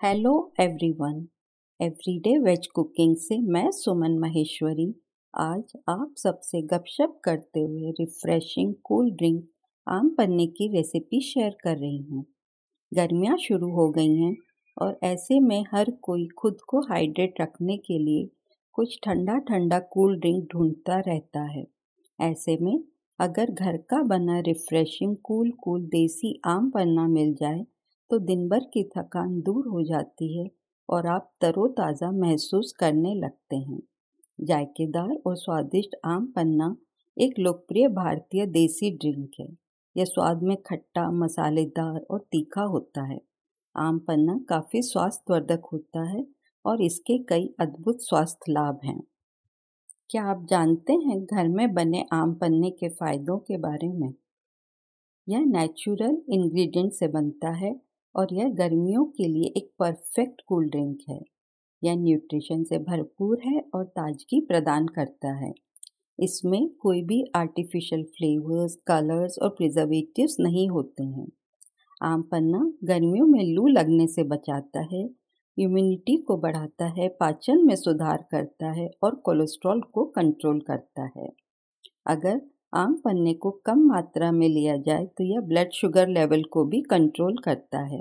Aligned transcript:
Hello 0.00 0.32
everyone 0.60 1.14
everyday 1.80 2.36
veg 2.38 2.66
cooking 2.66 3.16
से 3.16 3.38
मैं 3.52 3.70
सुमन 3.70 4.12
महेश्वरी। 4.18 4.86
आज 5.34 5.72
आप 5.88 6.14
सबसे 6.18 6.60
गपशप 6.62 7.18
करते 7.24 7.60
हुए 7.60 7.90
रिफ्रेशिंग 7.90 8.74
कूल 8.84 9.10
ड्रिंक 9.10 9.42
आम 9.86 10.08
पन्ने 10.08 10.46
की 10.46 10.68
रेसिपी 10.68 11.20
शेयर 11.20 11.56
कर 11.64 11.76
रही 11.76 11.98
हूँ। 12.02 12.24
गर्मियाँ 12.92 13.36
शुरू 13.36 13.70
हो 13.70 13.88
गई 13.90 14.14
हैं 14.16 14.36
और 14.76 14.98
ऐसे 15.02 15.40
में 15.40 15.64
हर 15.74 15.90
कोई 16.02 16.26
खुद 16.38 16.60
को 16.60 16.80
हाइड्रेट 16.80 17.40
रखने 17.40 17.76
के 17.76 17.98
लिए 17.98 18.28
कुछ 18.72 18.98
ठंडा 19.04 19.38
ठंडा 19.38 19.78
कूल 19.78 20.18
ड्रिंक 20.20 20.44
ढूंढता 20.52 20.98
रहता 20.98 21.42
है। 21.42 21.66
ऐसे 22.20 22.56
में 22.60 22.78
अगर 23.18 23.50
घर 23.50 23.76
का 23.90 24.02
बना 24.04 24.38
रिफ्रेशिंग 24.40 25.16
कूल 25.24 25.50
कूल 25.50 25.88
देसी 25.88 26.40
आम 26.44 26.70
पन्ना 26.70 27.08
मिल 27.08 27.34
जाए 27.34 27.66
तो 28.10 28.18
दिन 28.18 28.48
भर 28.48 28.58
की 28.58 28.82
थकान 28.96 29.40
दूर 29.40 29.66
हो 29.66 29.82
जाती 29.82 30.38
है 30.38 30.50
और 30.88 31.06
आप 31.06 31.30
तरोताज़ा 31.40 32.10
महसूस 32.10 32.72
करने 32.72 33.14
लगते 33.14 33.56
हैं। 33.56 33.80
जायकेदार 34.40 35.10
और 35.26 35.36
स्वादिष्ट 35.36 35.96
आम 36.04 36.26
पन्ना 36.26 36.76
एक 37.18 37.38
लोकप्रिय 37.38 37.88
भारतीय 37.88 38.46
देसी 38.46 38.90
ड्रिंक 38.90 39.30
है। 39.40 39.48
यह 39.96 40.04
स्वाद 40.04 40.42
में 40.42 40.56
खट्टा, 40.62 41.10
मसालेदार 41.10 42.00
और 42.00 42.18
तीखा 42.32 42.62
होता 42.62 43.02
है। 43.02 43.20
आम 43.76 43.98
पन्ना 43.98 44.40
काफ़ी 44.48 44.82
स्वास्थ्यवर्धक 44.82 45.62
होता 45.72 46.02
है 46.02 46.26
और 46.64 46.82
इसके 46.82 47.18
कई 47.18 47.54
अद्भुत 47.60 48.02
स्वास्थ्य 48.02 48.52
लाभ 48.52 48.80
हैं। 48.84 49.00
क्या 50.10 50.22
आप 50.22 50.46
जानते 50.50 50.92
हैं 50.92 51.24
घर 51.24 51.48
में 51.48 51.74
बने 51.74 52.04
आम 52.12 52.34
पन्ने 52.34 52.70
के 52.70 52.88
फ़ायदों 52.88 53.38
के 53.38 53.56
बारे 53.56 53.88
में? 53.88 54.14
यह 55.28 55.44
नेचुरल 55.44 56.22
इंग्रेडिएंट 56.28 56.92
से 56.92 57.08
बनता 57.08 57.50
है 57.50 57.87
और 58.16 58.34
यह 58.34 58.48
गर्मियों 58.48 59.04
के 59.04 59.28
लिए 59.28 59.52
एक 59.56 59.70
परफेक्ट 59.78 60.42
कूल 60.46 60.68
ड्रिंक 60.68 60.98
है। 61.08 61.20
यह 61.82 61.96
न्यूट्रिशन 61.96 62.64
से 62.64 62.78
भरपूर 62.78 63.40
है 63.44 63.64
और 63.74 63.84
ताजगी 63.84 64.40
प्रदान 64.40 64.86
करता 64.86 65.32
है। 65.32 65.52
इसमें 66.18 66.68
कोई 66.68 67.02
भी 67.02 67.24
आर्टिफिशियल 67.34 68.02
फ्लेवर्स 68.02 68.74
कलर्स 68.86 69.38
और 69.38 69.48
प्रिजर्वेटिव्स 69.48 70.36
नहीं 70.40 70.68
होते 70.68 71.02
हैं। 71.02 71.28
आम 72.02 72.22
पन्ना 72.22 72.72
गर्मियों 72.84 73.26
में 73.26 73.44
लू 73.44 73.66
लगने 73.66 74.06
से 74.06 74.22
बचाता 74.22 74.80
है 74.80 75.10
इम्यूनिटी 75.58 76.16
को 76.16 76.36
बढ़ाता 76.36 76.86
है, 76.86 77.08
पाचन 77.08 77.66
में 77.66 77.76
सुधार 77.76 78.24
करता 78.30 78.70
है 78.70 78.90
और 79.02 79.14
कोलेस्ट्रॉल 79.14 79.80
को 79.80 80.04
कंट्रोल 80.04 80.60
करता 80.60 81.10
है। 81.16 81.28
अगर 82.06 82.40
आम 82.72 82.94
पन्ने 82.94 83.32
को 83.34 83.50
कम 83.50 83.78
मात्रा 83.78 84.30
में 84.32 84.48
लिया 84.48 84.76
जाए 84.76 85.04
तो 85.06 85.24
यह 85.24 85.40
ब्लड 85.40 85.70
शुगर 85.72 86.08
लेवल 86.08 86.42
को 86.42 86.64
भी 86.64 86.80
कंट्रोल 86.80 87.36
करता 87.36 87.78
है। 87.84 88.00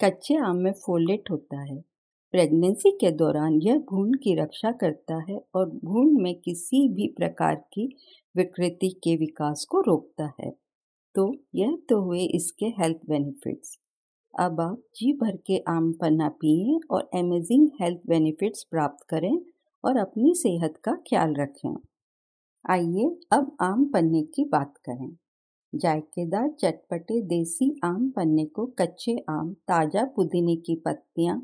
कच्चे 0.00 0.36
आम 0.36 0.56
में 0.56 0.72
फोलेट 0.72 1.30
होता 1.30 1.60
है। 1.62 1.80
प्रेगनेंसी 2.34 2.90
के 2.90 3.10
दौरान 3.10 3.60
यह 3.62 3.78
भ्रूण 3.78 4.12
की 4.14 4.34
रक्षा 4.34 4.70
करता 4.72 5.22
है 5.28 5.40
और 5.54 5.68
भ्रूण 5.68 6.22
में 6.22 6.34
किसी 6.40 6.88
भी 6.88 7.06
प्रकार 7.16 7.54
की 7.54 7.86
विकृति 8.36 8.88
के 9.04 9.16
विकास 9.16 9.66
को 9.70 9.80
रोकता 9.80 10.32
है। 10.40 10.50
तो 11.14 11.34
यह 11.54 11.76
तो 11.88 12.00
हुए 12.02 12.24
इसके 12.24 12.66
हेल्थ 12.66 12.98
बेनिफिट्स 13.08 13.78
अब 14.34 14.60
आप 14.60 14.82
जी 14.96 15.12
भर 15.12 15.36
के 15.36 15.58
आम 15.68 15.92
पन्ना 15.92 16.28
पिए 16.28 16.78
और 16.90 17.08
अमेजिंग 17.14 17.68
हेल्थ 17.80 18.00
बेनिफिट्स 18.06 18.62
प्राप्त 18.70 19.06
करें 19.08 19.36
और 19.84 19.96
अपनी 19.96 20.34
सेहत 20.34 20.76
का 20.84 20.92
ख्याल 21.08 21.34
रखें। 21.34 21.74
आइए 22.64 23.18
अब 23.32 23.56
आम 23.60 23.84
पन्ने 23.84 24.22
की 24.22 24.44
बात 24.44 24.74
करें। 24.76 25.16
जायकेदार 25.74 26.48
चटपटे 26.50 27.20
देसी 27.22 27.80
आम 27.84 28.10
पन्ने 28.10 28.44
को 28.46 28.66
कच्चे 28.78 29.16
आम, 29.30 29.52
ताज़ा 29.68 30.04
पुदीने 30.04 30.56
की 30.56 30.74
पत्तियाँ, 30.76 31.38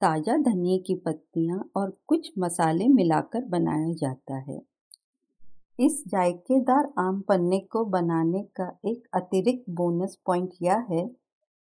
ताज़ा 0.00 0.36
धनिए 0.36 0.78
की 0.78 0.94
पत्तियाँ 0.94 1.70
और 1.76 1.96
कुछ 2.06 2.30
मसाले 2.38 2.88
मिलाकर 2.88 3.44
बनाया 3.44 3.92
जाता 3.92 4.38
है। 4.38 4.60
इस 5.80 6.02
जायकेदार 6.08 6.92
आम 6.98 7.20
पन्ने 7.20 7.58
को 7.58 7.84
बनाने 7.84 8.42
का 8.42 8.72
एक 8.86 9.08
अतिरिक्त 9.14 9.70
बोनस 9.70 10.18
पॉइंट 10.26 10.50
यह 10.62 10.86
है 10.90 11.06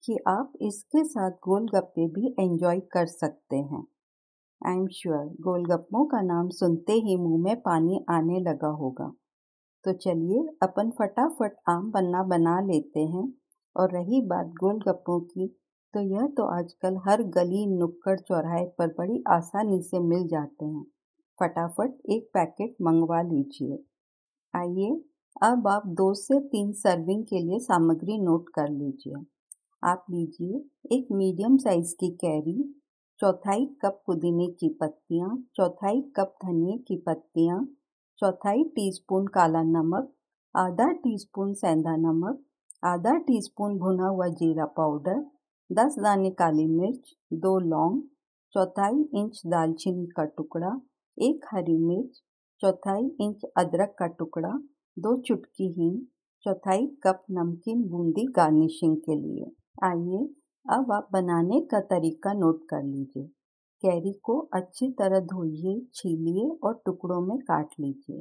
कि 0.04 0.18
आप 0.28 0.52
इसके 0.60 1.04
साथ 1.04 1.30
गोलगप्पे 1.30 2.06
भी 2.08 2.34
एंजॉय 2.40 2.80
कर 2.80 3.06
सकते 3.06 3.56
हैं। 3.56 3.84
आई 4.62 4.74
एम 4.74 4.86
श्योर 4.86 5.26
गोलगप्पों 5.40 6.04
का 6.06 6.20
नाम 6.20 6.48
सुनते 6.48 6.92
ही 6.92 7.16
मुँह 7.16 7.42
में 7.42 7.60
पानी 7.60 8.04
आने 8.08 8.40
लगा 8.40 8.68
होगा। 8.68 9.12
तो 9.84 9.92
चलिए 9.92 10.56
अपन 10.62 10.90
फटाफट 10.90 11.56
आम 11.68 11.90
पन्ना 11.90 12.22
बना 12.22 12.60
लेते 12.60 13.00
हैं। 13.00 13.32
और 13.76 13.90
रही 13.90 14.20
बात 14.20 14.46
गोलगप्पों 14.46 15.20
की 15.20 15.46
तो 15.94 16.00
यह 16.00 16.26
तो 16.26 16.44
आजकल 16.44 16.96
हर 17.04 17.22
गली 17.22 17.66
नुक्कड़ 17.66 18.18
चौराहे 18.20 18.64
पर 18.64 18.94
बड़ी 18.98 19.22
आसानी 19.28 19.82
से 19.82 19.98
मिल 19.98 20.26
जाते 20.28 20.64
हैं। 20.64 20.84
फटाफट 21.40 21.92
एक 22.10 22.30
पैकेट 22.34 22.74
मंगवा 22.82 23.22
लीजिए। 23.22 23.78
आइए, 24.54 25.00
अब 25.42 25.68
आप 25.68 25.86
दो 25.86 26.14
से 26.14 26.40
तीन 26.40 26.72
सर्विंग 26.72 27.24
के 27.24 27.38
लिए 27.38 27.58
सामग्री 27.58 28.18
नोट 28.18 28.48
कर 28.48 28.68
लीजिए। 28.68 29.14
आप 29.84 30.04
लीजिए 30.10 30.64
एक 30.96 31.06
मीडियम 31.12 31.56
साइज़ 31.56 31.94
की 31.94 32.10
कैरी 32.10 32.75
चौथाई 33.20 33.66
कप 33.66 34.02
पुदीने 34.06 34.46
की 34.46 34.68
पत्तियाँ, 34.68 35.44
चौथाई 35.56 36.00
कप 36.16 36.34
धनिए 36.44 36.78
की 36.78 36.96
पत्तियाँ, 36.96 37.64
चौथाई 38.18 38.64
टीस्पून 38.64 39.26
काला 39.26 39.62
नमक, 39.62 40.12
आधा 40.56 40.92
टीस्पून 40.92 41.54
सेंधा 41.54 41.96
नमक, 41.96 42.42
आधा 42.84 43.16
टीस्पून 43.18 43.78
भुना 43.78 44.08
हुआ 44.08 44.26
जीरा 44.26 44.64
पाउडर, 44.66 45.24
दस 45.72 45.94
दाने 45.98 46.30
काली 46.30 46.66
मिर्च, 46.66 47.14
दो 47.32 47.58
लौंग, 47.58 48.02
चौथाई 48.52 49.02
इंच 49.14 49.42
दालचीनी 49.46 50.06
का 50.06 50.24
टुकड़ा, 50.24 50.80
एक 51.18 51.46
हरी 51.54 51.78
मिर्च, 51.78 52.22
चौथाई 52.60 53.10
इंच 53.20 53.44
अदरक 53.56 53.96
का 53.98 54.06
टुकड़ा, 54.06 54.58
दो 54.98 55.16
चुटकी 55.22 55.72
हींग, 55.72 56.00
चौथाई 56.42 56.86
कप 57.02 57.24
नमकीन 57.30 57.88
बूंदी 57.88 58.26
गार्निशिंग 58.26 58.96
के 58.96 59.14
लिए। 59.14 59.52
आइए 59.84 60.28
अब 60.70 60.92
आप 60.92 61.08
बनाने 61.12 61.60
का 61.60 61.80
तरीका 61.80 62.32
नोट 62.32 62.62
कर 62.68 62.82
लीजिए। 62.82 63.24
कैरी 63.82 64.12
को 64.12 64.38
अच्छी 64.38 64.90
तरह 64.90 65.20
धोइए, 65.20 65.86
छीलिए 65.94 66.58
और 66.64 66.82
टुकड़ों 66.86 67.20
में 67.20 67.38
काट 67.38 67.68
लीजिए। 67.80 68.20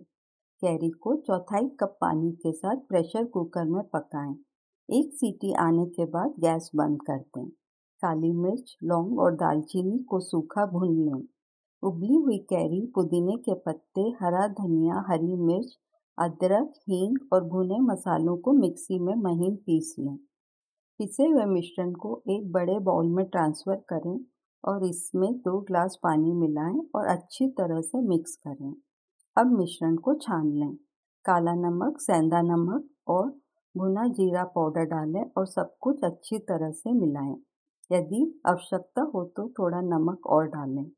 कैरी 0.61 0.89
को 0.89 1.16
चौथाई 1.16 1.69
कप 1.69 1.97
पानी 2.01 2.31
के 2.31 2.51
साथ 2.51 2.75
प्रेशर 2.75 3.25
कुकर 3.25 3.66
में 3.66 3.84
पकाएँ। 3.84 4.35
एक 4.89 5.13
सीटी 5.13 5.53
आने 5.53 5.85
के 5.85 6.05
बाद 6.05 6.34
गैस 6.39 6.72
बंद 6.75 7.01
कर 7.01 7.17
दें। 7.17 7.50
काली 8.01 8.31
मिर्च, 8.31 8.78
लौंग 8.84 9.19
और 9.19 9.35
दालचीनी 9.35 10.00
को 10.00 10.19
सूखा 10.19 10.66
भून 10.66 11.05
लें। 11.05 11.28
उबली 11.84 12.13
हुई 12.13 12.38
कैरी, 12.38 12.91
पुदीने 12.95 13.38
के 13.38 13.53
पत्ते, 13.53 14.01
हरा 14.01 14.47
धनिया, 14.47 15.05
हरी 15.07 15.35
मिर्च, 15.35 15.78
अदरक, 16.19 16.73
हींग 16.78 17.17
और 17.34 17.44
भुने 17.44 17.79
मसालों 17.79 18.38
को 18.38 18.51
मिक्सी 18.51 19.00
में 19.00 19.16
महीन 19.16 19.55
पीस 19.55 19.95
लें। 20.00 20.17
पिसे 21.00 21.23
हुए 21.23 21.45
मिश्रण 21.45 21.91
को 21.94 22.22
एक 22.29 22.51
बड़े 22.51 22.78
बाउल 22.79 23.07
में 23.07 23.25
ट्रांसफ़र 23.25 23.75
करें 23.75 24.19
और 24.63 24.85
इसमें 24.85 25.33
दो 25.38 25.59
ग्लास 25.61 26.00
पानी 26.03 26.31
मिलाएँ 26.33 26.79
और 26.95 27.07
अच्छी 27.07 27.47
तरह 27.47 27.81
से 27.81 28.01
मिक्स 28.01 28.35
करें। 28.47 28.73
अब 29.38 29.51
मिश्रण 29.51 29.95
को 29.95 30.13
छान 30.16 30.51
लें। 30.51 30.75
काला 31.25 31.53
नमक, 31.55 32.00
सेंधा 32.01 32.41
नमक 32.41 32.89
और 33.07 33.28
भुना 33.75 34.07
जीरा 34.07 34.44
पाउडर 34.44 34.85
डालें 34.85 35.23
और 35.38 35.45
सब 35.45 35.75
कुछ 35.81 36.03
अच्छी 36.03 36.39
तरह 36.39 36.72
से 36.72 36.94
मिलाएँ। 36.94 37.35
यदि 37.91 38.41
आवश्यकता 38.47 39.01
हो 39.01 39.23
तो 39.38 39.47
थोड़ा 39.50 39.81
नमक 39.81 40.28
और 40.28 40.47
डालें। 40.47 40.89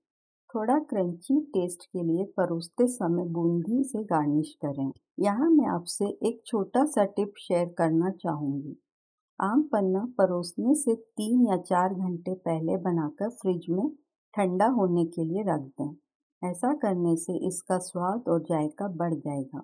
थोड़ा 0.50 0.80
क्रंची 0.80 1.40
टेस्ट 1.54 1.84
के 1.84 2.04
लिए 2.04 2.26
परोसते 2.38 2.88
समय 2.88 3.26
बूंदी 3.26 3.84
से 3.84 4.04
गार्निश 4.04 4.54
करें। 4.66 4.92
यहाँ 5.20 5.50
मैं 5.50 5.68
आपसे 5.70 6.06
एक 6.28 6.42
छोटा 6.46 6.86
सा 6.86 7.04
टिप 7.06 7.34
शेयर 7.40 7.66
करना 7.78 8.10
चाहूँगी। 8.10 8.82
आम 9.40 9.62
पन्ना 9.64 10.00
परोसने 10.18 10.74
से 10.76 10.94
तीन 10.96 11.46
या 11.48 11.58
चार 11.58 11.94
घंटे 11.94 12.34
पहले 12.36 12.78
बनाकर 12.78 13.30
फ्रिज 13.32 13.66
में 13.70 13.90
ठंडा 14.34 14.68
होने 14.68 15.06
के 15.06 15.24
लिए 15.24 15.44
रख 15.44 15.62
दें। 15.82 16.50
ऐसा 16.50 16.74
करने 16.74 17.16
से 17.16 17.38
इसका 17.48 17.78
स्वाद 17.78 18.30
और 18.30 18.40
जायका 18.44 18.88
बढ़ 18.88 19.14
जाएगा। 19.14 19.62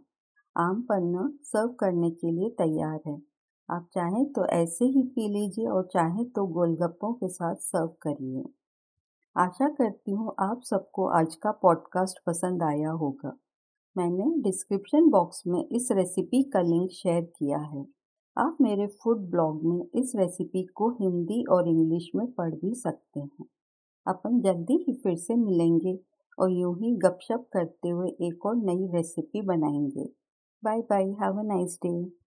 आम 0.56 0.82
पन्ना 0.82 1.30
सर्व 1.44 1.70
करने 1.80 2.10
के 2.12 2.32
लिए 2.32 2.50
तैयार 2.50 3.00
है। 3.08 3.18
आप 3.70 3.88
चाहें 3.94 4.26
तो 4.26 4.46
ऐसे 4.48 4.86
ही 4.86 5.04
पी 5.04 5.28
लीजिए 5.30 5.68
और 5.68 5.88
चाहें 5.94 6.26
तो 6.26 6.46
गोलगप्पों 6.48 7.14
के 7.14 7.28
साथ 7.28 7.56
सर्व 7.62 7.88
करिए। 8.02 8.44
आशा 9.36 9.70
करती 9.70 10.12
हूँ 10.12 10.36
आप 10.40 10.62
सबको 10.64 11.08
आज 11.12 11.36
का 11.36 11.52
पॉडकास्ट 11.52 12.24
पसंद 12.28 12.64
आया 12.64 12.92
होगा। 12.92 13.36
मैंने 13.96 14.32
डिस्क्रिप्शन 14.42 15.10
बॉक्स 15.10 15.44
में 15.48 15.64
इस 15.68 15.92
रेसिपी 15.92 16.44
का 16.44 16.62
लिंक 16.62 16.92
शेयर 16.92 17.22
किया 17.38 17.58
है। 17.58 17.86
आप 18.38 18.58
मेरे 18.62 18.86
फ़ूड 18.88 19.20
ब्लॉग 19.30 19.64
में 19.64 20.02
इस 20.02 20.12
रेसिपी 20.16 20.64
को 20.76 20.90
हिंदी 20.92 21.44
और 21.52 21.68
इंग्लिश 21.68 22.10
में 22.16 22.26
पढ़ 22.32 22.54
भी 22.56 22.74
सकते 22.76 23.20
हैं। 23.20 23.46
अपन 24.08 24.40
जल्दी 24.42 24.78
ही 24.88 24.94
फिर 24.94 25.18
से 25.18 25.36
मिलेंगे 25.36 25.98
और 26.38 26.52
यूँ 26.52 26.76
ही 26.80 26.96
गपशप 26.98 27.48
करते 27.54 27.90
हुए 27.90 28.10
एक 28.28 28.46
और 28.46 28.56
नई 28.56 28.88
रेसिपी 28.94 29.42
बनाएँगे। 29.44 30.06
Bye 30.64 30.82
bye 30.82 31.06
have 31.22 31.40
a 31.40 31.44
nice 31.44 31.80
day 31.84 31.94